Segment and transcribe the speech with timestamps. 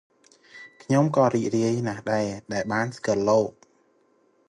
[0.83, 3.51] ខ្ញុំក៏រីករាយណាស់ដែរ ដែលបានស្គាល់លោក។